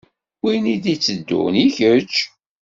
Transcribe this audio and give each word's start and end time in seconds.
Win 0.43 0.65
i 0.73 0.75
d-itteddun 0.83 1.55
i 1.63 1.65
kečč. 1.77 2.13